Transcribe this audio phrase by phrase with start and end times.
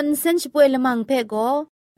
[0.00, 1.50] คนเซนชป่วยละมังเพ่ก็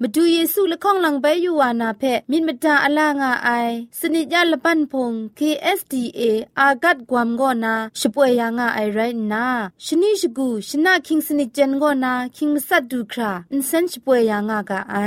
[0.03, 3.51] มาดูเยซูละข้องหลังใบยูวานาเพ่มินมตาอลางาไอ
[3.99, 6.21] สนิยาละปันพง KSDA
[6.61, 8.99] อากัดกวามกอนาชป่วยยางาไอไร
[9.33, 9.47] นา
[9.85, 15.07] ชนิชกูชนะคิงสนิจันกอนาคิงมสัดดูคราอินเซนชป่วยยางากาไอ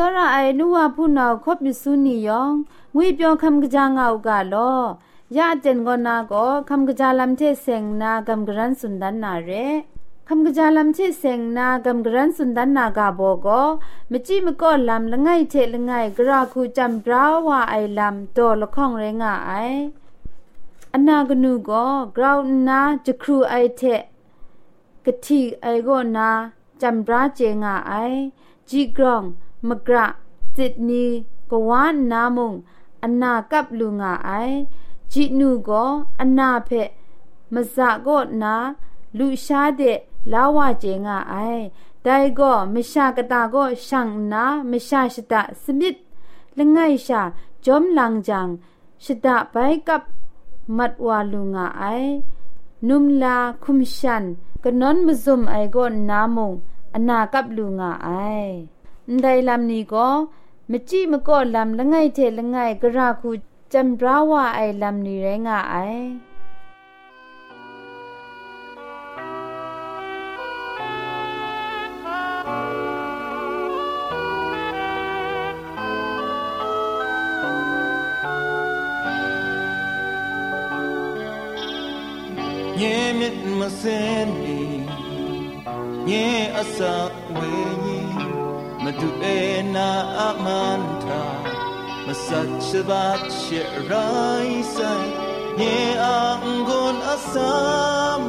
[0.00, 2.54] စောရအိုင်နုูဖုနာခောပစုနီယေงင်
[2.96, 4.56] ငွေပြคำกမ်ကကြငေาက်ကလ
[5.36, 9.50] ยาเจนกนาก็คำกระจาลำเชเสงนากำกรันสุนดันนาเร
[10.28, 13.64] คำกระจาลำเชเสงนากำกรันสุนดันนากาโบโก็
[14.10, 19.50] มจิมก็ลำละไงเชละไงกราคูจัมกราวาไอลำโตละข้องเรงาไอ
[20.94, 21.86] อนากนูก็
[22.16, 23.82] กราวนาจะครูไอเท
[25.04, 26.30] กะทีไอโก็นา
[26.82, 27.92] จัมำราเจงาไอ
[28.68, 29.24] จีกรอง
[29.66, 30.06] มกระ
[30.56, 31.04] จิตนี
[31.50, 32.52] กวานนามง
[33.02, 34.30] อนากับลุงาไอ
[35.12, 35.86] จิตนูก็
[36.20, 36.90] อนาเพะ
[37.54, 37.76] မစ
[38.06, 38.54] ကောနာ
[39.18, 39.98] လူရှားတဲ့
[40.32, 41.64] လာဝကျင်ကအိုင်
[42.04, 45.96] ဒိုင်ကောမရှာကတာကောရှန့်နာမရှာရှိတာစမစ်
[46.56, 47.20] လငိုင်ရှာ
[47.64, 48.48] ဂျုံလန်ဂျန်
[49.04, 50.04] ရှိတာဘိုင်ကပ်
[50.76, 52.12] မတ်ဝါလူငါအိုင်
[52.86, 54.24] နုမ်လာခုမ်ရှန်
[54.64, 56.50] ကနွန်မဇုံအိုင်ကောနာမုံ
[56.96, 58.77] အနာကပ်လူငါအိုင်
[59.22, 60.08] ไดลำนี้ก็
[60.70, 63.30] มจีมก็ลำละไงเทละไงกระราคู
[63.72, 65.76] จำราว่าไอลำนี้ไรงาไอ
[82.80, 82.82] ည
[83.18, 84.60] မြတ်မစင်းနေ
[86.08, 86.10] ည
[86.56, 86.94] အစာ
[87.36, 87.77] ဝေး
[88.90, 89.26] มาดูเอ
[89.74, 91.24] นาอามันทา
[92.06, 93.44] มาสัจฉบัดเช
[93.90, 94.08] รา
[94.46, 94.78] ยใส
[95.56, 95.62] เย
[96.04, 97.84] อาองกนอาสา
[98.18, 98.20] ม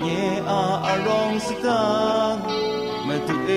[0.00, 0.06] เย
[0.50, 2.02] อาอารองสตา
[2.32, 2.34] ง
[3.06, 3.50] มาดูเอ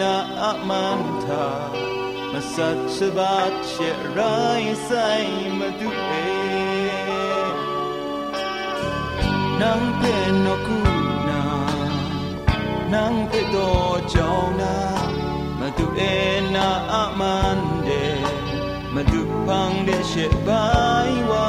[0.00, 1.46] นาอามันทา
[2.32, 3.74] มาสัจฉบัดเช
[4.16, 4.90] รายใส
[5.58, 6.08] มาดูเอ
[9.60, 10.80] นางเป็นนกู
[11.28, 11.44] นา
[12.92, 14.30] นางเป็นตัวเจ้า
[14.62, 15.03] นาย
[15.64, 16.66] matu ena
[17.02, 18.02] amande
[18.94, 21.44] matu pang de she bai wa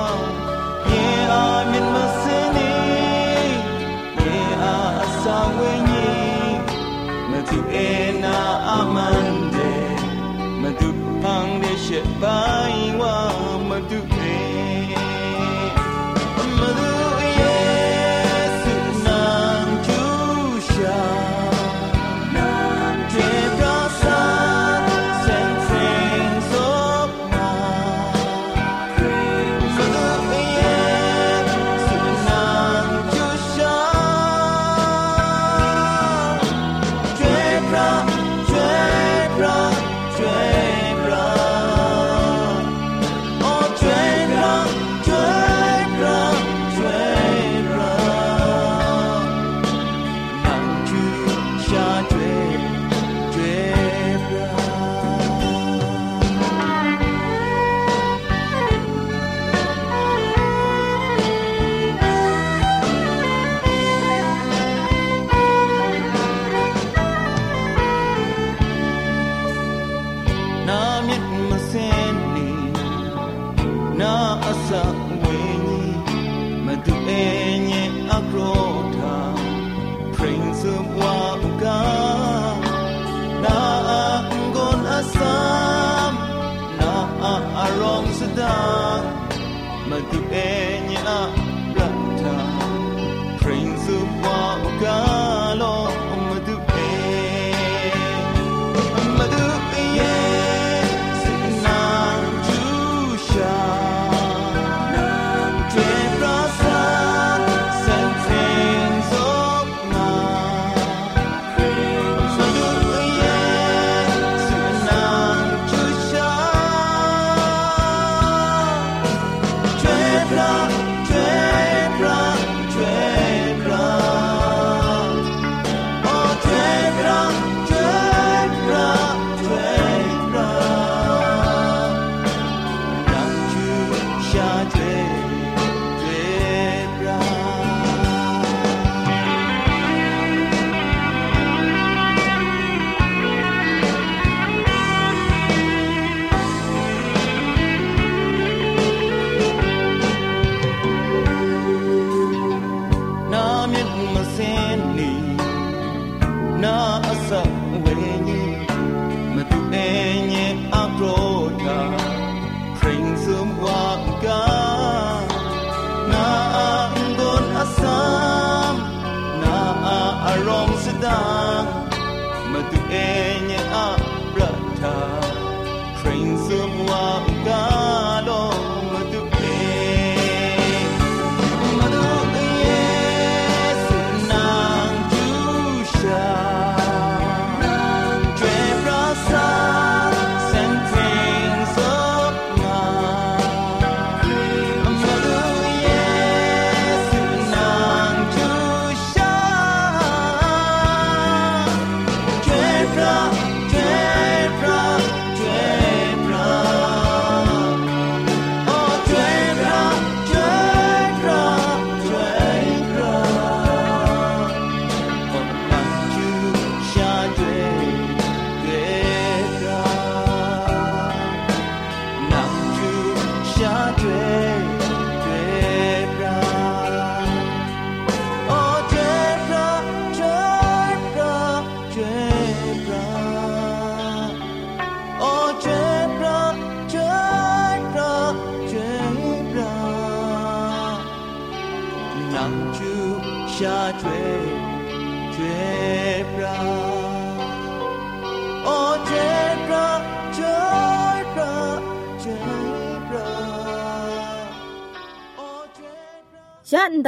[0.91, 1.05] ye
[1.47, 2.24] amen mas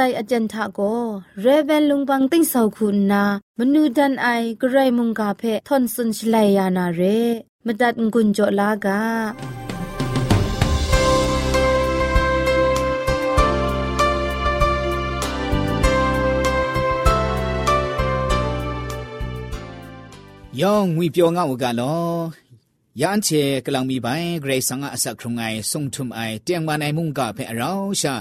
[0.06, 0.96] ดอาจารย์ทะก็
[1.40, 3.24] เรเวนลุงบังติ้งสาคุณนา
[3.58, 4.28] มนูดันไอ
[4.62, 7.02] กระไรมุงกาเพทอนสุนชเลยานาเร
[7.66, 9.02] มดัดงุนจลากา
[20.60, 22.18] ယောင်ဝီပြောငောက်ကလော
[23.00, 28.16] ယန်ချေကလောင်မီပိုင်ဂရေဆန်ကအဆက်ခုံငိုင်ဆုံထုမိုင်တຽງမနိုင်မုန်ကဖဲအရောရှာ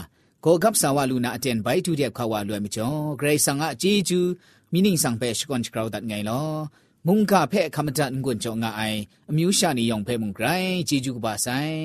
[0.50, 4.27] ကိုကပ်ဆာဝလူနာအတန်ဘိုက်တူတဲ့ခါဝလွယ်မကျော်ဂရိတ်ဆန်ကအကြီးကျူး
[4.72, 6.50] မိနင်းဆောင်ပဲရှကွန်ချ်ကရောဒတ်ငိုင်လော
[7.08, 9.00] မုန်ကဖဲ့ခမတန်ကွန်ကျော်ငါအိုင်
[9.30, 11.75] အမျိုးရှာနေရောင်ဖဲ့မုန်ဂရိုင်းကြီးကျူးပါဆိုင်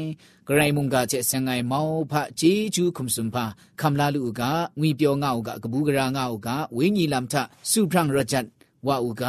[0.47, 3.37] ဂရိုင်းမုန်ကချက်ဆန်ငိုင်မောင်ဖကြီးကျူးခုံစွန်ဖ
[3.81, 4.43] ခမလာလူက
[4.81, 7.35] ငွေပြောငါဥကကပူးကရာငါဥကဝိညာဉ်လမ်ထ
[7.71, 8.47] စုဖရန်ရဂျတ်
[8.87, 9.25] ဝါဥက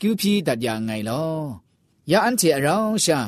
[0.00, 1.38] ကျူးဖြီတတ်ရငိုင်လော
[2.10, 3.18] ရအန်ချေအရောင်းရှာ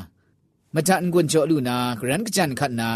[0.75, 2.92] မတန်ကွန်ကျော်လူနာဂရန်ကကြန်ခတ်နာ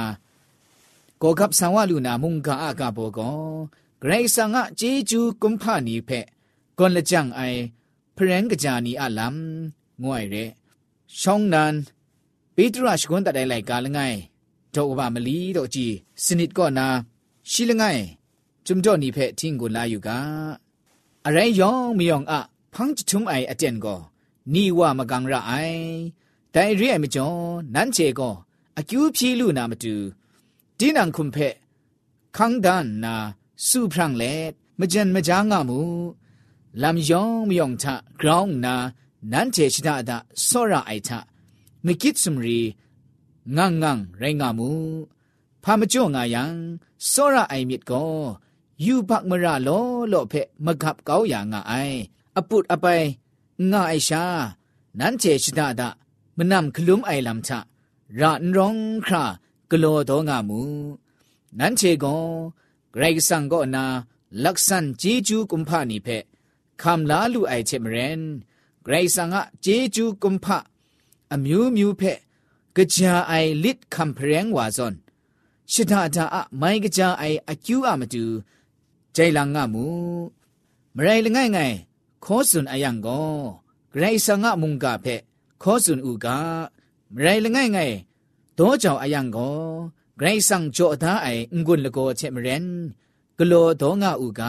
[1.27, 3.57] ကောကပ်ဆံဝလူနာမုန်ကာအကဘောကော
[4.03, 6.27] ဂရိဆာငါဂျေဂျူကွန်ဖာနီဖက်
[6.79, 7.61] ကွန်လကြံအိုင်
[8.17, 9.37] ဖရန်ကကြာနီအလမ်
[10.03, 10.45] ငွိုင်ရဲ
[11.21, 11.75] ရှောင်းနန်
[12.55, 14.17] ပေတရရှ်ကွန်တတိုင်လိုက်ကာလငိုင်
[14.75, 15.93] တော့ဘာမလီတော့ကြည်
[16.25, 16.87] စနစ်ကောနာ
[17.51, 18.03] ရှိလငိုင်
[18.67, 20.19] จุมจ่อนี่เพ่ทิ้งกุลาอยู่กา
[21.25, 22.41] อะไรยองไม่ยองอะ
[22.75, 23.97] พังจะทุ่มไออเจนก็
[24.55, 25.53] นี่ว่ามากังระไอ
[26.53, 27.29] แต่เรียไม่จ่อ
[27.75, 28.31] นั้นเจก็
[28.77, 29.95] อากิวพี่ลูนามาดู
[30.79, 31.39] ดินังคุมเพ
[32.37, 33.15] คังดานนา
[33.69, 34.25] สุพรังเล
[34.79, 35.81] มจันมจางามู
[36.83, 38.75] ลำยองมยองทะกรองนา
[39.33, 40.17] นันเจชิดาดา
[40.49, 41.19] สระไอทะ
[41.85, 42.61] มกิดสมรี
[43.57, 44.73] งังงังไรงามู
[45.63, 46.55] พามจ่องายัง
[47.11, 48.07] สระไอมิดก็
[48.85, 49.69] ยูปักมระโล
[50.09, 51.75] โลเพมกับเกาอย่างงาไอ
[52.37, 52.87] อปุดอไป
[53.71, 54.25] งาไอชา
[54.99, 55.89] นันเจชิดาดา
[56.39, 57.59] มนำคลุมไอลำทะ
[58.21, 58.77] รานร้อง
[59.07, 59.25] ครา
[59.77, 60.61] ကလောတော်ငါမူ
[61.59, 62.35] နန်းချေကွန်
[62.95, 63.85] ဂရိတ်ဆန်ကောနာ
[64.43, 66.25] လက်ဆန်ဂျီဂျူကွန်ဖာနီဖက်
[66.83, 68.21] ခမ်လာလူအိုက်ချေမရန်
[68.85, 70.59] ဂရိတ်ဆန်ကဂျီဂျူကွန်ဖာ
[71.33, 72.19] အမျိုးမျိုးဖက်
[72.95, 74.95] ကြာအိုင်လစ်ကမ်ပရန်ဝါဇွန်
[75.73, 78.25] ရှစ်ဒါဒါအမိုင်းကြာအိုင်အကျူးအမတူ
[79.15, 79.85] ဂျိုင်လာငါမူ
[80.97, 81.75] မရိုင်လငိုင်ငိုင်
[82.25, 83.31] ခောစွန်အယံကော
[83.93, 85.21] ဂရိတ်ဆန်ကမုန်ကဖက်
[85.63, 86.27] ခောစွန်ဥက
[87.15, 87.97] မရိုင်လငိုင်ငိုင်
[88.57, 89.41] 多叫阿樣個
[90.17, 92.65] ဂရိတ်ဆောင်ကြောသားအိုင်ငွန်းလကိုချက်မရင်
[93.37, 94.43] ဂလိုတော့ငါဥက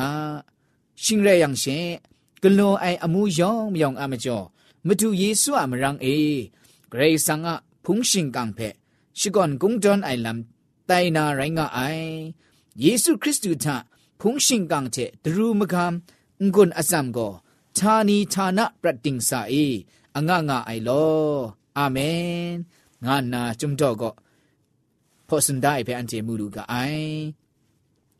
[1.01, 1.79] ရှင်ရယံရှေ
[2.41, 4.45] ဂလိုအိုင်အမှုယောင်မြောင်အမကျော်
[4.85, 6.15] မတူယေဆုအမရံအေ
[6.91, 7.49] ဂရိတ်ဆောင်က
[7.83, 8.73] ဖုန်ရှင်ကံဖက်
[9.19, 10.39] ရှိကွန်ကုံတွန်အိုင်လမ်
[10.89, 12.09] တိုင်နာရိုင်းကအိုင်
[12.83, 13.65] ယေဆုခရစ်တုထ
[14.21, 15.83] ဖုန်ရှင်ကံချက်ဒရူမကံ
[16.53, 17.31] ငွန်းအစမ်ကို
[17.77, 19.65] ဌာနီဌာနပရတင်စာအေ
[20.17, 21.31] အငငအိုင်လော
[21.77, 22.37] အာမင်
[23.03, 24.13] ငါနာจุမ်တော့ကော
[25.27, 27.03] ဖောစန်ဒိုင်ဖဲအန်တီမူလူကအိုင်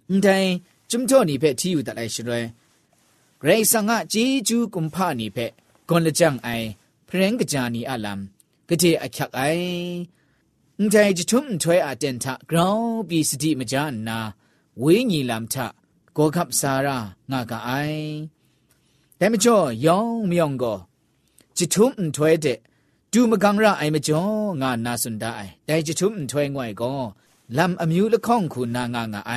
[0.10, 0.50] အန်တိုင်
[0.92, 2.38] จุမ်တော့နိဖဲတီယူတလိုက်ရှရဲ
[3.44, 5.46] ဂရိတ်ဆန်ကဂျီဂျူကွန်ဖာနိဖဲ
[5.88, 6.68] ဂွန်လကြံအိုင်
[7.08, 8.20] ဖရင်ကဂျာနီအလမ်
[8.70, 9.70] ကတိအချက်အိုင်
[10.78, 13.76] အန်တိုင်ဂျွမ်ထွဲအတန်တာဂရောင်းပီစတိမကြ
[14.08, 14.18] နာ
[14.82, 15.56] ဝေးညီလမ်ထ
[16.18, 16.98] ကောကပ်စာရာ
[17.32, 18.06] ငါကအိုင်
[19.18, 20.76] แต่ไม่จ่อยองมยองก็
[21.58, 22.48] จิทุ่มถ้วยเด
[23.18, 24.24] ดูมกังระไอมจ่อ
[24.62, 25.32] งานาสุนได้
[25.68, 26.92] ได้จะชุมถวยง่วยก็
[27.58, 29.34] ลำอมิวละข้องคุณนางางาไอ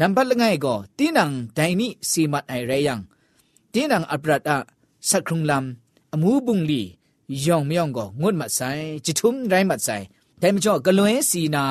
[0.00, 3.00] นำพัดละไงก็ตีนังไดนี่สีมัดไอไรยัง
[3.72, 4.58] ตีนังอัปรัดอะ
[5.08, 6.82] สักครุงลำอมูบุงลี
[7.44, 8.70] ย่องมย่องก็งดมัดใส่
[9.06, 9.96] จะชุมไรมัดใส่
[10.38, 11.64] แต่มจ่อกะลวยสีนา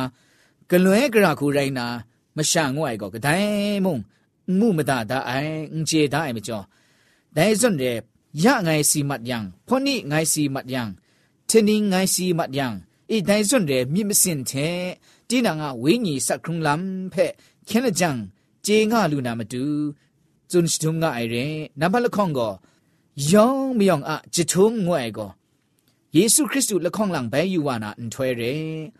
[0.71, 1.85] กะลวยกระคูไรนา
[2.35, 3.29] มช่างง่วยก็กระได
[3.85, 3.99] มุง
[4.59, 5.31] งูมตาตาไอ
[5.73, 6.59] อุเจตาไอมจ่อ
[7.33, 7.83] ได้ส่วนเร
[8.43, 10.89] ยะไงสีมัดยังพ่อนี่ไงสีมัดยัง
[11.51, 14.95] 天灵爱西马样，一代尊人密不信天，
[15.27, 18.29] 只能啊为你杀空蓝佩，看了讲，
[18.61, 19.57] 这我路那么多，
[20.47, 22.61] 尊是同爱人，哪怕了看过，
[23.15, 24.21] 用不用啊？
[24.31, 25.35] 只同我爱过，
[26.11, 28.91] 耶稣基督了看人白有话那唔推人，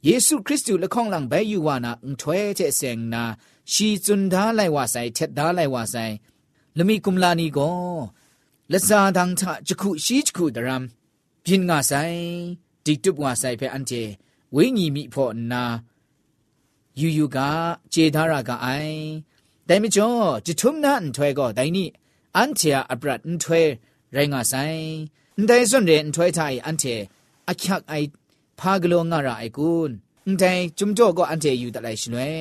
[0.00, 6.18] 耶稣基督了看人白有话那唔推这生那，是尊他来话塞，贴他来话塞，
[6.72, 8.10] 那咪 kumla 尼个，လ
[8.70, 10.90] က်စားတန်းချခုရှိခုတရမ်
[11.48, 12.24] ပြင်းငါဆိုင်
[12.84, 14.02] တိတုပ်ငါဆိုင်ဖဲအန်တီ
[14.54, 15.64] ဝိညာဉ်မိဖို့နာ
[17.00, 17.38] ယူယူက
[17.92, 18.96] ခြေထားရကအိုင်
[19.68, 21.84] ဒိုင်မကျော်ဂျထုမနာအန်ထွဲကောဒိုင်နီ
[22.36, 23.60] အန်တီယာအပရတ်အန်ထွဲ
[24.14, 24.82] ရိုင်းငါဆိုင်
[25.48, 26.94] ဒိုင်စွန်ရဲအန်ထွဲထိုင်အန်တီ
[27.50, 28.08] အချက်အိုင်
[28.58, 29.92] ဖာဂလောငါရအိုင်ကွန်း
[30.40, 32.32] ဒိုင်ဂျုံကြောကောအန်တီယူတလိုက်ရှင်လွဲ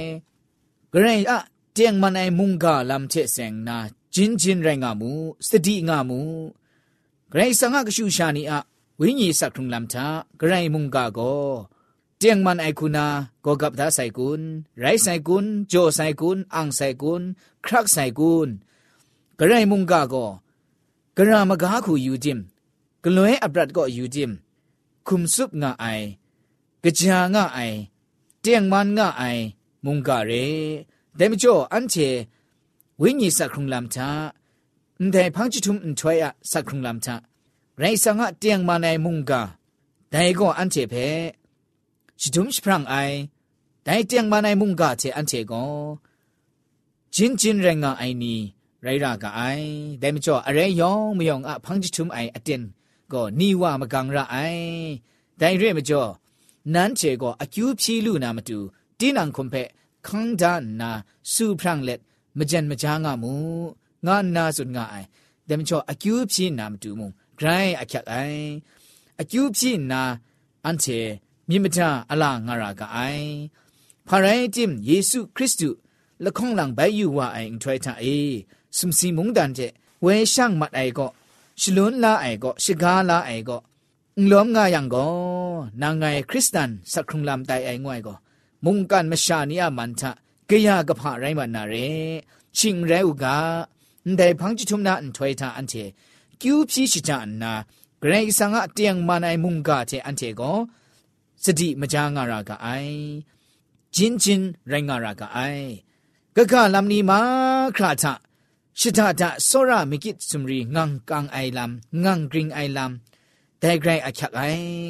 [0.92, 1.36] ဂရိအ
[1.78, 3.78] တຽງမနိုင်မုန်ကလမ်ချေဆင်နာ
[4.14, 5.12] ဂျင်းဂျင်းရိုင်းငါမူ
[5.48, 6.22] စတိငါမူ
[7.32, 8.56] ဂရိစငါကရှူရှာနီအ
[9.02, 10.08] ဝိညာဉ်สักทุงลำชา
[10.40, 11.20] ไกรมุงกาโก
[12.20, 13.08] เจียงมันไอคุณา
[13.42, 14.42] โกกับทาไซกุน
[14.80, 17.22] ไรไซกุนโจไซกุนอังไซกุน
[17.66, 18.50] ครักไซกุน
[19.38, 20.16] ไกรมุงกาโก
[21.18, 22.40] กรามกาคูยูจิม
[23.04, 24.32] กลวยอับรัดก็ยูจิม
[25.08, 25.86] คุมซุปงาไอ
[26.84, 27.60] กะจางาไอ
[28.42, 29.24] เจียงมันงาไอ
[29.86, 30.32] มุงกาเร
[31.16, 31.96] เดมโจอันเช
[33.02, 34.10] วิญญสักครุงลำชา
[35.00, 37.16] อันแต่พังจิทุมอันช่วยอะสักครุงลำชา
[37.80, 39.42] ไรสังหะเตียงมาในมุงกา
[40.12, 40.94] ได้ก็อันเจเพ
[42.22, 42.96] ชิดุมชพรังไอ
[43.84, 45.64] ได้เตียงมาในมุงกาเจอันเจก็
[47.16, 48.40] จินจินแรงไอนี้
[48.84, 49.42] ไรรากไอ
[50.00, 52.62] ได้ไม่จ่ออะไรยองไม่ยองอะพังจิทุมไออเตียน
[53.12, 54.38] ก็นี่ว่ามากังระไอ
[55.40, 56.02] ได้เรื่ไม่จ่อ
[56.74, 58.60] นั้นเจก็อคิวพีลูนามาดู
[59.00, 59.56] ตีนังคมเพ
[60.08, 60.90] คังดานนา
[61.34, 62.00] สูพรังเล็ด
[62.38, 63.34] มจันมจางามู
[64.06, 64.96] งานนาสุดงาไอ
[65.48, 68.44] ได้ไม่จ่ออคิวพีนามดูมุงဂရိုင်းအချက်အိုင်
[69.22, 70.02] အကျူးဖြစ်နာ
[70.66, 71.00] အန်ချေ
[71.50, 71.78] မြင့်မထ
[72.12, 73.30] အလာငါရာကအိုင်
[74.08, 75.70] ဖာရိုင်တင်ယေရှုခရစ်တု
[76.24, 78.18] လခုံလံဘဲယူဝအိုင်ထွိုင်တာအေ
[78.78, 79.62] စုံစီမုန်တန်ကျ
[80.04, 81.10] ဝဲရှန့်မတ်အိုင်ကော
[81.62, 83.60] ရှလွန်းလာအိုင်ကောရှကားလာအိုင်ကော
[84.32, 85.08] ล้อมงายังก็
[85.82, 88.16] นางไงคริสตันสักครุงลำไตไอง่วยก็
[88.66, 90.12] มุงกันมชานิอามันทะ
[90.50, 91.74] กยากระพาไรมันนาเร
[92.58, 93.38] ชิงไรอุกา
[94.18, 95.74] ได้พังจุชุมนาอันถอยทาอันเท
[96.42, 97.54] กิวพี่ชิจานา
[98.00, 100.42] เกรงสังอาเตียงมาในมุงกาเทอันเทโก
[101.44, 102.68] สติมจางารากาไอ
[103.96, 105.38] จินจินไรงารากาไอ
[106.36, 107.20] กะกะลำนี้มา
[107.76, 108.14] คราทะ
[108.80, 114.42] ชิตาทะโซรามิกิสุมรีงังกังไอลำงังกริงไอลำแต่ไกรอักขักไอ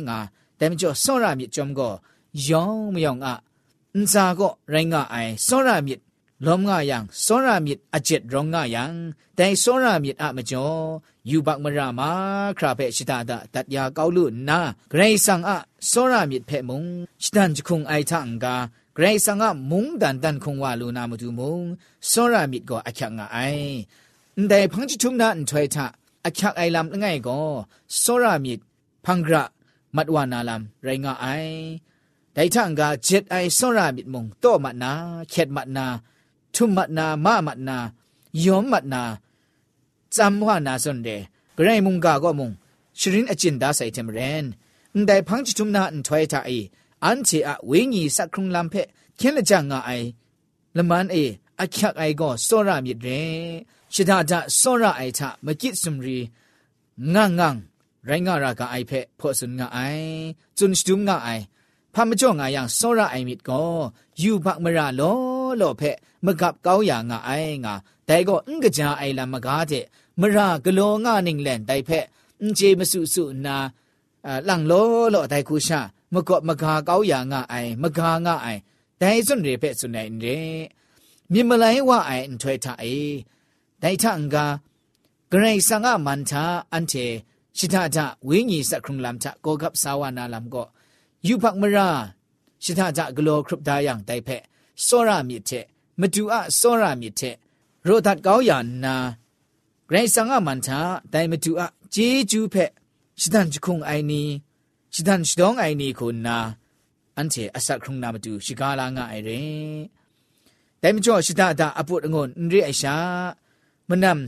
[0.08, 0.18] งา
[0.56, 1.90] แต่มจ่อโซรามิจอมก็
[2.48, 3.34] ยองมยองอะ
[3.94, 5.96] อุนซาก็ไรงาไอโซรามิ
[6.44, 8.86] လောမငါယံစောရမြစ်အจิตရောငါယံ
[9.38, 10.82] တိုင်စောရမြစ်အမကျော်
[11.30, 12.02] ယူဘမရမ
[12.58, 14.60] ခရာဖဲ့ရှိတာဒတတ်ယာကောက်လူနာ
[14.92, 15.52] ဂရိဆန်အ
[15.92, 16.82] စောရမြစ်ဖဲ့မုံ
[17.26, 18.56] စတန်ချခုံအိုက်ထန်ကာ
[18.98, 21.60] ဂရိဆန်ကမုံဒန်တန်ခုံဝါလူနာမတူမုံ
[22.10, 23.76] စောရမြစ်ကိုအချက်ငါအိုင်
[24.52, 25.78] ဒဲဖန်ချီထုံနာအန်ထွေထ
[26.28, 27.48] အချက်အိုင်လမ်ငိုင်ကို
[28.02, 28.60] စောရမြစ်
[29.06, 29.34] ဖန်ဂရ
[29.96, 31.58] မတ်ဝနာလမ်ရိုင်ငါအိုင်
[32.36, 34.94] ဒိုင်ထန်ကဂျက်အိုင်စောရမြစ်မုံတော့မနာ
[35.34, 35.88] ချက်မနာ
[36.56, 37.78] ทุมัดนามามัดนา
[38.46, 39.04] ยอมมัดนา
[40.16, 41.10] จำว่านาสนเด
[41.58, 42.52] กรมุงกาก็มุง
[43.00, 44.46] ชรินอจินดาใส่เทมเรน
[45.08, 46.52] ได้พังจิตุมนาอันถอยทาไอ
[47.06, 49.92] อันเจอะเวงีสักครุงลำเพะเขียนละจังงาไอ
[50.78, 51.18] ละมันเอ
[51.62, 53.48] အချက်အိုက်ကိုစောရမြစ်တယ်
[53.94, 56.18] ရှဒဒစောရအိုက်ထမကြည့်စုံရီ
[57.14, 57.42] ငငင
[58.08, 60.26] ရိုင်းငရကအိုက်ဖက်ဖော့စုံငအိုင်
[60.58, 61.44] ဇွန်စတုငအိုင်
[61.94, 63.80] ဖမကြောင့ငါယံစောရအိုင်မြစ်ကို
[64.22, 67.74] ယူဘမရလောလော့ဖက်မကပ်ကောင်းရာငါအိုင်ငါ
[68.08, 69.86] ဒိုင်ကောအင်္ဂကြာအိုင်လာမကားတဲ့
[70.22, 72.06] မရဂလောငါနင်းလန်ဒိုင်ဖက်
[72.42, 73.58] အင်ဂျေမစုစုနာ
[74.48, 75.80] လန်လောလော့ဒိုင်ခုရှာ
[76.14, 78.62] မကော့မကားကောင်းရာငါအိုင်မကားငါအိုင်
[79.02, 80.60] ဒိုင်စွန်ရေဖက်စွန်နိုင်တဲ့
[81.32, 83.14] မြင်မလိုင်းဝအိုင်ထွဲထအေး
[83.82, 84.36] ဒိုင်ထန်က
[85.32, 87.06] ဂရိဆန်ကမန်တာအန်တေ
[87.58, 90.68] ရှိတာတာဝိညာဉ်စခုံလမ်ချကောကပ်ဆာဝနာလမ်ကော
[91.28, 91.90] ယူဖက်မရာ
[92.64, 94.44] ရှိတာတာဂလောခရပဒါယံတိုင်ဖက်
[94.86, 95.64] စောရမြစ်တဲ့
[96.00, 97.36] မတူအစောရမြစ်တဲ့
[97.88, 98.96] ရိုဒတ်ကောင်းယာနာ
[99.88, 100.80] ဂရိဆန်ကမန်တာ
[101.14, 102.72] တိုင်မတူအဂျေဂျူးဖက်
[103.22, 104.22] ရှဒန်ချခုံအိုင်နီ
[104.96, 106.38] ရှဒန်ရှဒေါငအိုင်နီကိုနာ
[107.18, 109.84] အန်ချေအဆက်ခုံနာမတူရှီကာလာငါအိုင်ရင်
[110.82, 112.94] တိုင်မကျော်ရှဒတာအပုတ်ငုံနရိအရှာ
[113.90, 114.20] မနမ်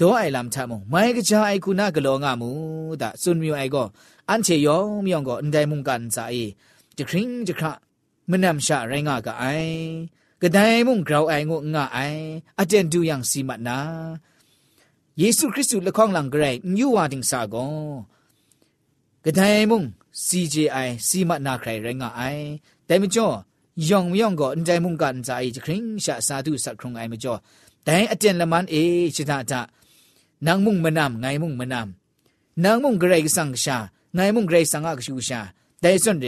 [0.00, 2.50] ဒေါ်အိုင်လမ်ထမုံမိုင်ကကြအိုင်ကူနာကလောငါမူ
[3.00, 3.86] ဒါဆွန်မြူအိုင်ကော
[4.28, 6.44] အန်ချေယောမြောင်ကောအန်တိုင်မုန်ကန်စာအေ
[6.96, 7.62] ဂျခရင်ဂျခ
[8.30, 9.74] မနမ်ရှာရိုင်းငါကအိုင်
[10.42, 12.22] ကဒိုင်မုန်ဂရောင်းအိုင်ကိုငါအိုင်
[12.60, 13.78] အတန်တူយ៉ាងစီမနာ
[15.20, 17.70] ယေရှုခရစ်သူလက်ခေါင်လံဂရိုင်ညူဝါဒင်းစာကော
[19.24, 19.86] ကဒိုင်မုန်
[20.26, 22.46] CJI စီမနာခရိုင်ရိုင်းငါအိုင်
[22.88, 23.34] တိုင်မကျော်
[23.88, 27.40] ယောင်ယောင်ကိုအန်တိုင်မုန်ကန်စာအိခရင်ရှာစာသူစခရုံအိုင်မကျော်
[27.86, 28.82] တိုင်အတန်လမန်အေ
[29.16, 29.60] ချစ်တာတာ
[30.46, 33.78] นางมุ่งมานำไงมุ่งมานำนางมุ่งเกรกสังชา
[34.14, 35.40] ไงมุ่งเกรสังอากชูชา
[35.80, 36.26] แต่ส่วนเด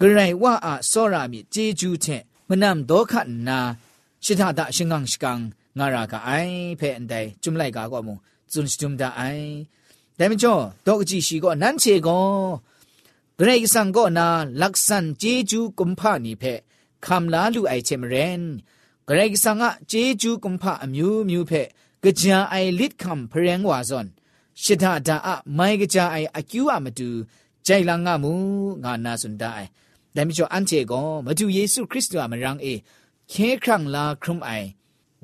[0.00, 3.12] ဂရိုင်ဝါအာစောရာမီဂျေဂျူးချက်မနမ်ဒေါခ
[3.48, 3.58] နာ
[4.24, 5.40] ရှိထဒရှင်ငန်းရှကန်
[5.78, 8.18] ငါရာကအိုင်ဖဲအန်တိုင်ကျွမ်လိုက်ကာကောမွန်
[8.52, 9.44] ဇွန်စတုမ်ဒအိုင်
[10.18, 12.26] ဒါမကျော်ဒေါကကြည့်ရှိကောနန်းချေကော
[13.38, 14.26] ဂရိတ်ဆန်ကောနာ
[14.60, 16.52] လက်ဆန်ဂျေဂျူးကွန်ဖာနီဖဲ
[17.04, 18.42] ခမ်လာလူအိုင်ချေမရန်
[19.08, 21.62] ဂရိတ်ဆန်ကဂျေဂျူးကွန်ဖာအမျိုးမျိုးဖဲ
[22.04, 24.08] ကကြာအိုင်လစ်ခမ်ဖရန်ဝါဇွန်
[24.62, 27.08] ရှိထဒအမိုင်ကကြာအိုင်အကျူအမတူ
[27.66, 28.32] ဂျိုင်လာငါမူ
[28.84, 29.70] ငါနာစွန်ဒအိုင်
[30.16, 32.66] แต่ไม่ชอบอันเจก็มาดูเยซูคริสต์ว่ามันรังเอ
[33.30, 34.50] เคครั้งลาครุมไอ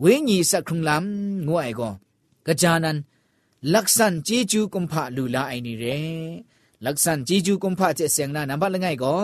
[0.00, 1.90] เวญีสักครุมลำงัวไอก็
[2.46, 2.96] กระจานัน
[3.74, 5.86] ลักษณะเจจูกุมภะลูลาไอนี่เร
[6.84, 9.14] ลักษณะเจจูกุมภะเจเสียงนานับบัลงไงก็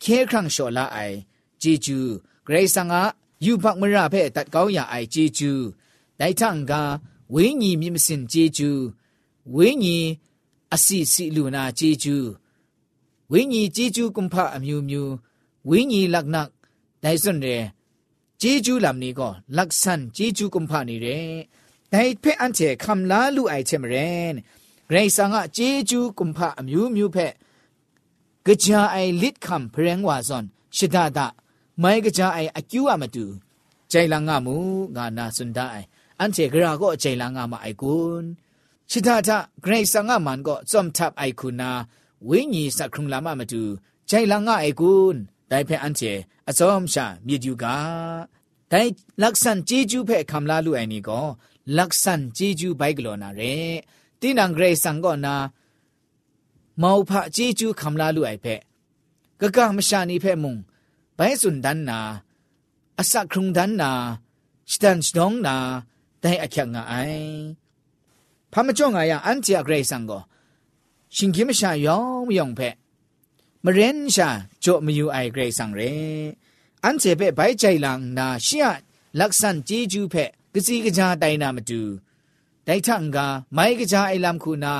[0.00, 0.98] เคครั้งโชลาไอ
[1.60, 1.98] เจจู
[2.44, 3.04] เกรซังอะ
[3.44, 6.82] ยูพักมราเพตัดเกาอย่าไอเจจูได้ทั้งกา
[7.32, 8.70] เวญีมีมสินเจจู
[9.54, 9.98] เวญี
[10.72, 12.16] อสิสิลูนาเจจู
[13.32, 15.12] ဝိညာဉ်ကြီးကျူးကွန်ဖအမျိုးမျိုး
[15.68, 16.48] ဝိညာဉ်လက်နက်
[17.04, 17.58] တိုင်စွန်ရဲ
[18.40, 21.16] ကြီးကျူးလမ်နီကောလက်ဆန်ကြီးကျူးကွန်ဖနေရဲ
[21.92, 24.08] တိုင်ဖက်အန်ချေခမ်လာလူအိုက်ချေမရဲ
[24.90, 27.32] ဂရိဆာငါကြီးကျူးကွန်ဖအမျိုးမျိုးဖက်
[28.64, 30.44] ကြာအိုင်လစ်ခမ်ဖရင်ဝါဇွန်
[30.76, 31.20] ရှဒဒ
[31.82, 33.24] မိုင်ကြာအိုင်အကျူအမတူ
[33.90, 34.56] ဂျိုင်လာငါမူ
[34.96, 35.86] ငါနာစွန်ဒအိုင်
[36.18, 38.24] အန်ချေဂရာကောဂျိုင်လာငါမအိုက်ကွန်
[38.90, 41.70] ชิดาทะเกรงสังอามันก็จอมทับไอคุณา
[42.28, 43.62] ဝိညာဉ်စခုံလာမမတူ
[44.08, 45.16] ใจลังง่ายกุน
[45.48, 46.16] ได้เพื่อันเจอ
[46.58, 47.78] สอมชามีดูกา
[48.68, 48.80] ได้
[49.22, 51.22] ลักษณเจจูเพ่คำลาลูไอนี่ก็
[51.78, 53.42] ลักษณเจจูไปกลอนาเร
[54.20, 55.34] ตีนังเกรสังก็นา
[56.78, 58.54] เมาพระเจจูคำลาลูไอเพ่
[59.40, 60.56] ก็กามชานีเพ่มุง
[61.16, 61.98] ไปสุนดันนา
[62.98, 63.90] อสักครุงดันนา
[64.72, 65.56] สตันสดองนา
[66.20, 66.78] ได้อคยงไง
[68.52, 70.20] พระมจ่องไงอันเจเกรสังก็
[71.16, 72.74] ရှင်ကိမရှာယောင်မယောင်ဖက်
[73.64, 74.28] မရင်ရှာ
[74.62, 75.90] ကြော့မယူအိုင်ဂရိတ်ဆောင်ရဲ
[76.84, 78.66] အန်ချေဖက်ဘိုက်ကြိုင်လန်နာရှီယ
[79.18, 81.80] လက်ဆန်ဂျီဂျူဖက်ကစီကကြတိုင်နာမတူ
[82.66, 83.16] ဒိုက်ထန်က
[83.56, 84.72] မိုင်ကကြအိုင်လမ်ခုနာ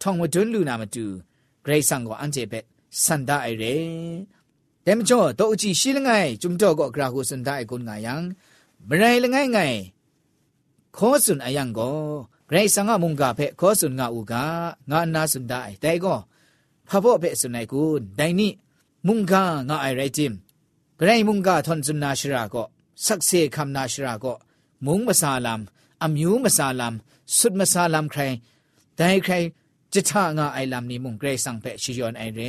[0.00, 1.04] ထောင်ဝဒွန်းလူနာမတူ
[1.64, 2.64] ဂရိတ်ဆောင်ကိုအန်ချေဖက်
[3.04, 3.64] စန္ဒအိုင်ရဲ
[4.86, 8.14] တဲမချောတော့အကြည့်ရှိလငိုင်ဂျုံတော့ကောဂရာဟုစန္ဒအိုင်ကုန်ငါယံ
[8.88, 9.78] မရိုင်လငိုင်ငိုင်
[10.96, 11.94] ခေါ်စွန်အယံကော
[12.50, 14.34] ဂရိဆန်ငါမုန်ကဖဲခောဆွန်ငါဥက
[14.90, 16.20] ငါနာဆွန်ဒိုင်တဲကော
[16.88, 17.82] ဖဘော့ဖဲဆွန်နိုင်ကူ
[18.18, 18.48] ဒိုင်နိ
[19.06, 19.42] မုန်ကငါ
[19.82, 20.32] အိုင်ရိုက်တင်
[20.98, 22.66] ဂရိမုန်ကထွန်ဆွန်နာရှရာကော
[23.04, 24.36] ဆက်ဆေခမ်နာရှရာကော
[24.86, 25.62] မုန်မဆာလမ်
[26.04, 26.94] အမျိုးမဆာလမ်
[27.36, 28.36] ဆွတ်မဆာလမ်ခရိုင်
[28.98, 29.46] ဒိုင်ခရိုင်
[29.92, 32.40] จิตางาไอลำนี้มุงเกรสังเพชยอนไอเร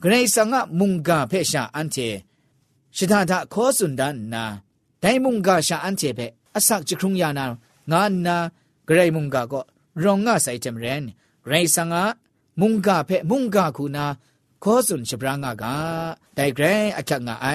[0.00, 1.96] เกรสังะมุงกาเพชาอันเจ
[2.96, 4.44] ชิตาทะขอสุนดันนา
[5.00, 6.20] ไดมุงกาชาอันเจเพ
[6.54, 7.44] อสักจิครุงยานา
[7.92, 8.36] งานนา
[8.88, 9.60] กรมุงกาก็
[10.02, 11.02] รองง่าใส่จำเรน
[11.46, 12.02] ไรสังะ
[12.60, 14.06] มุงกาเพมุงกาคูนา
[14.62, 15.74] ขอสุนชบรางากา
[16.34, 16.64] แต่เกร
[16.96, 17.48] อาจงาไอ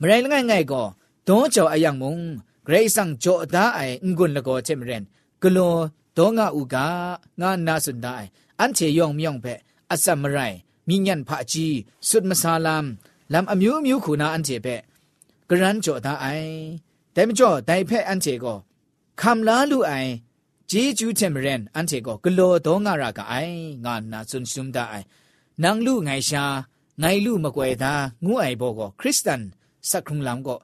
[0.00, 0.82] มไรง่ายง่ายก็
[1.26, 2.18] ต้องเจ้าอายังมุง
[2.64, 3.80] เกรสังโจดาไอ
[4.18, 5.02] งุนละก็จำเรน
[5.42, 5.76] กลัว
[6.16, 6.86] ต้องงาอุกา
[7.40, 8.16] งานนาสุนได้
[8.60, 9.46] อันเชยองมยองเพ
[9.90, 10.38] อัสมไร
[10.88, 11.66] มีเงินพระจี
[12.08, 12.84] สุดมาซาลาม
[13.32, 14.68] ลำอมิวมิวคูนาอันเชเพ
[15.50, 16.26] กรันโจดาไอ
[17.12, 18.54] แต่ไม่จ่อแต่เพอันเชก็
[19.20, 19.92] คำลาลูไอ
[20.76, 23.34] จีจูเทมเรนอันเทก็กลัวโตงารากไอ
[23.84, 25.02] งานนาซุนซุมดาไอ
[25.62, 26.44] นางลู่ไงชา
[26.98, 27.92] ไงลู่มะกวยดา
[28.24, 29.40] งูไอโบก็คริสเตัน
[29.90, 30.56] สักครุงลำก็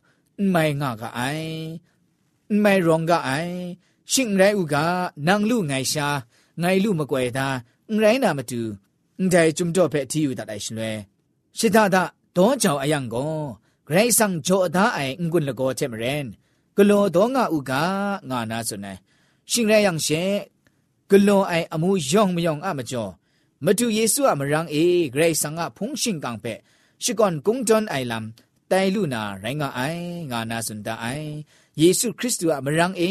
[0.51, 1.23] ไม่งากไอ
[2.59, 3.31] ไม่รองกไอ
[4.13, 4.85] ชิงไรอุกา
[5.27, 6.09] นางลู่ไงชา
[6.59, 7.49] ไงลู่มะกวยดา
[7.99, 8.63] ไรนามาดู
[9.31, 10.95] ใจจุมจ่อเปที่อยู่ตัดไอชลวย
[11.59, 13.27] ชิดาดาโตเจ้าอายังก็
[13.89, 14.99] ไรสังโจดาไอ
[15.33, 16.27] งุนละโกเทมเรน
[16.77, 17.83] กลัวโตงาอุกา
[18.29, 18.99] งานาสุนัย
[19.53, 20.23] ရှင်ရယံရှေ
[21.09, 23.13] ဂလွန်အိုင် အမှုယောင်မယောင်အမကျော်
[23.65, 24.83] မတူယေစုအမရံအေ
[25.15, 26.53] ဂရိတ်ဆန်ကဖုန်ရှင်ကံပဲ
[27.03, 28.25] ရှိကွန်ကုံတန်အိုင်လမ်
[28.71, 31.29] တိုင်လူနာရိုင်းကအိုင်ငါနာစွန်တအိုင်
[31.81, 33.11] ယေစုခရစ်တုအမရံအေ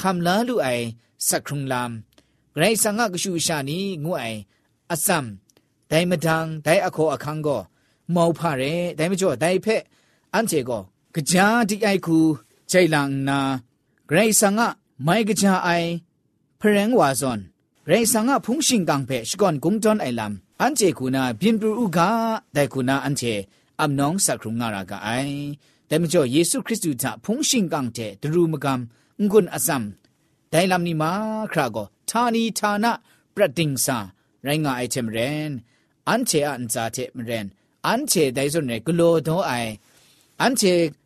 [0.08, 0.84] မ်လာလူအိုင်
[1.28, 1.90] စခရုံလမ်
[2.54, 4.38] ဂရိတ်ဆန်ကကရှူရှာနီငွအိုင်
[4.92, 5.26] အစမ်
[5.90, 7.62] ဒိုင်မဒန်းဒိုင်အခေါ်အခန်းကော
[8.14, 9.82] မောက်ဖရဲဒိုင်မကျော်ဒိုင်ဖက်
[10.34, 10.82] အန်ချေကော
[11.30, 12.18] ကြာဒီအိုက်ခု
[12.70, 13.38] ချိန်လန်နာ
[14.08, 14.62] ဂရိတ်ဆန်က
[15.04, 15.70] ไม่กจาไอ
[16.58, 17.40] เพรงวาซอน
[17.86, 23.22] เรสังอพุงชิงกังเพชก่อนกุ้งจอนไอลำอันเจคุณาบินปูอุกาแต่คุณาอันเจ
[23.80, 25.10] อำน้องสักครุงงารากาไอ
[25.86, 28.80] แต่เมื่อเยซูคริสต์จะพุงชิงกังเจตรูมกรรม
[29.30, 31.12] งุนอาซัมแต่ลำนี้มา
[31.52, 32.92] ครากอทานีทานะ
[33.34, 33.98] ประดิงซา
[34.42, 35.50] ไรงาไอเทมเรน
[36.08, 37.46] อันเจอันซาเทมเรน
[37.88, 39.52] อันเจได้ส่วนไหนกโลโดไอ
[40.42, 40.62] อันเจ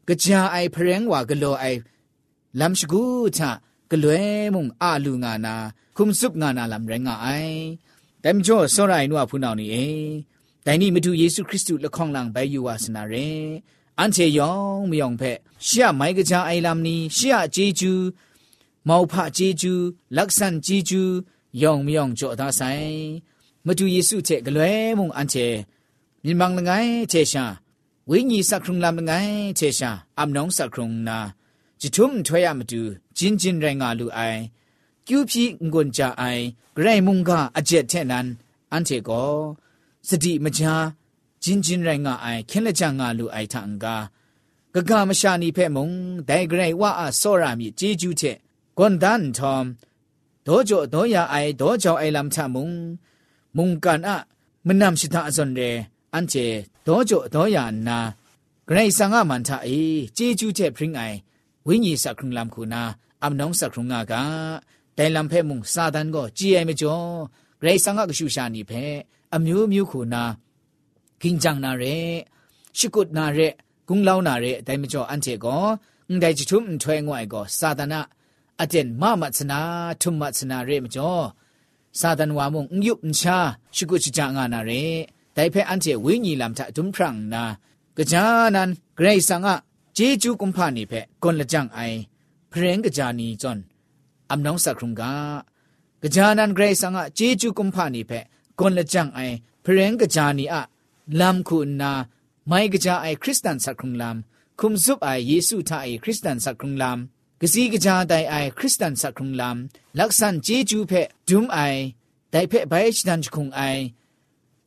[0.09, 1.65] กจาไอเพรงวากโลไอ
[2.61, 3.05] ลำชกู
[3.39, 3.51] ทา
[3.91, 5.55] กล้วยมุงอาลูงานา
[5.97, 7.29] คุมซุบงานาลำแรงไอ
[8.21, 9.77] แต่มจ่อสรายนัวพูนเอานี่เอ
[10.63, 13.15] แต่นี่มาดูเยซูคริสต์ละข้องหลังไปอยู่วาสนาเร
[13.99, 17.95] อันเชยองมยองเพะเชื่อไหมกระจาไอลำนี้เชื่อเจจู
[18.91, 19.73] မောဖဂျေဂျူ
[20.17, 21.03] လက်ဆန်ဂျေဂျူ
[21.63, 23.01] ယောင်မြောင်ကြောဒါဆိုင်
[23.67, 25.47] မတူယေစုတဲ့ဂလွဲမုံအန်ချေ
[26.25, 27.45] မြန်မာငငိုင်းချေရှာ
[28.09, 31.19] ဝိညာဉ်စခရုံလမ်ငိုင်းချေရှာအမနောင်စခရုံနာ
[31.81, 32.81] ဂျီထုမ်ထွေရမတူ
[33.19, 34.19] จินจินไรงาลูไอ
[35.07, 36.23] กิวพีงุนจาไอ
[36.75, 38.27] ไกรมุงกาอเจเทนัน
[38.73, 39.11] อันเทโก
[40.09, 40.77] สติมจา
[41.43, 43.97] จินจินไรงาไอคินละจางาลูไอทังกา
[44.75, 45.91] กะกามชานีเพ่มง
[46.27, 48.23] ไดไกรว่าอสอรามีเจจูเท
[48.79, 49.67] กอนดันทอม
[50.47, 52.71] ดอจอดอยาไอดอจอไอลัมทะมุง
[53.57, 54.17] มุงกันอะ
[54.67, 55.61] มนำชิตาอซนเร
[56.15, 56.35] อันเจ
[56.87, 57.99] ดอจอดอยานา
[58.67, 59.69] ไกรสังอามันทะเอ
[60.15, 61.03] เจจูเทพริงไอ
[61.67, 62.83] วิญญีสักครุงลำคูนา
[63.25, 64.15] အမနောင်းစခုံငါက
[64.97, 67.11] တိုင်လံဖဲမှုစာတန်ကိုကြည်အိမ်မကျော်
[67.61, 68.85] ဂရိတ်ဆန်ကကရှူရှာနေဖဲ
[69.35, 70.25] အမျိုးမျိုးခုနာ
[71.23, 71.95] ကင်းကြံနာရဲ
[72.79, 73.47] ရှီကုတ်နာရဲ
[73.89, 75.63] ဂုံလောင်းနာရဲအတိုင်းမကျော်အန်တေကို
[76.11, 78.01] ငဒိုင်ချွမ်ထွဲငွိုင်ကိုစာတနာ
[78.63, 79.61] အတင်မမစနာ
[80.01, 81.25] ထုမစနာရဲမကျော်
[82.01, 83.37] စာတန်ဝါမုံညုပ်ချာ
[83.77, 84.81] ရှီကုတ်ချာငါနာရဲ
[85.37, 87.45] တိုင်ဖဲအန်တေဝိညာဉ်လမ်တာဒွမ်ဖရန်နာ
[87.97, 88.25] ကကြာ
[88.55, 89.49] နန်ဂရိတ်ဆန်က
[89.97, 91.99] ဂျေဂျူကွန်ဖာနီဖဲကွန်လကြံအိုင်
[92.57, 93.59] กรงกจานีจอน
[94.31, 95.15] อำนองสักครุงกา
[96.03, 98.13] กจานันเกรสังอะเจจูกุมพานีเพ
[98.59, 99.21] กอนละจังไอ
[99.65, 100.63] พรงกจานีอะ
[101.21, 101.93] ลำคุณนา
[102.47, 110.93] ไม่กจาไอคริสตันสักครุงลำคุมซุปไอเยซูทาไอคริสตันสักครุงลำกสีกจาไดไอคริสตันสักครุงลำลักษันเจจูเพ
[111.29, 111.59] ดุมไอ
[112.31, 113.61] ไดเพไบชดันจคุงไอ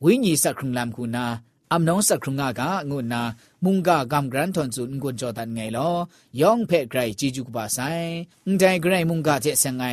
[0.04, 1.26] วิญญีสักครุงลำคุณนา
[1.72, 3.22] อำนองสักครุงอากางุนา
[3.64, 5.90] มุงกากำกรันทอนสุนกุนจอดันไงลอ
[6.40, 7.78] ยองเพ่ไกรจีจุกบาไซ
[8.46, 9.84] อุนไดไกรมุงกาเจสังไง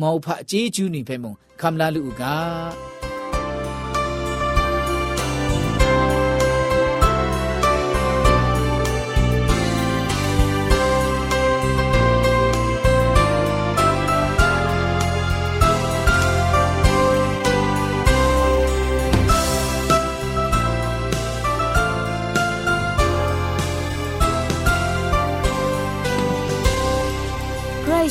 [0.00, 2.36] มอผะจีจูนี่เพ่มุงคำลาลูกา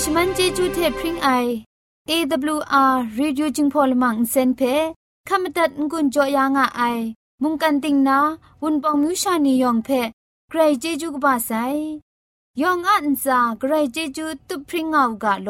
[0.03, 1.29] ชมันเจจูเทพริงไอ
[2.09, 4.61] อ AWR รีดิวจิงพอลมังเซนเพ
[5.27, 6.81] ขามตัดงุนจอยางอไอ
[7.41, 8.17] มุงกันติงนา
[8.61, 9.89] วุนปองมิวชานียองเพ
[10.49, 11.51] ใครเจจูกบาไซ
[12.61, 15.49] ยองอันซาใครเจจูตุพริงเอากาโล